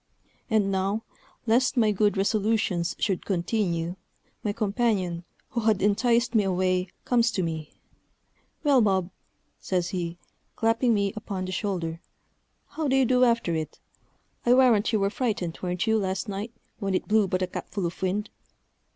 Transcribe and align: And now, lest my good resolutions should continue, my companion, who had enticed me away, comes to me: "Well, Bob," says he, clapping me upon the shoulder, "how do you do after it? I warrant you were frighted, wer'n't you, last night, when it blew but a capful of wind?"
And 0.49 0.71
now, 0.71 1.03
lest 1.45 1.77
my 1.77 1.91
good 1.91 2.17
resolutions 2.17 2.95
should 2.97 3.23
continue, 3.23 3.97
my 4.43 4.51
companion, 4.51 5.25
who 5.49 5.59
had 5.59 5.79
enticed 5.79 6.33
me 6.33 6.43
away, 6.43 6.87
comes 7.05 7.29
to 7.33 7.43
me: 7.43 7.75
"Well, 8.63 8.81
Bob," 8.81 9.11
says 9.59 9.89
he, 9.89 10.17
clapping 10.55 10.95
me 10.95 11.13
upon 11.15 11.45
the 11.45 11.51
shoulder, 11.51 12.01
"how 12.69 12.87
do 12.87 12.95
you 12.95 13.05
do 13.05 13.23
after 13.23 13.53
it? 13.53 13.79
I 14.43 14.55
warrant 14.55 14.91
you 14.91 14.99
were 14.99 15.11
frighted, 15.11 15.59
wer'n't 15.61 15.85
you, 15.85 15.99
last 15.99 16.27
night, 16.27 16.51
when 16.79 16.95
it 16.95 17.07
blew 17.07 17.27
but 17.27 17.43
a 17.43 17.47
capful 17.47 17.85
of 17.85 18.01
wind?" 18.01 18.31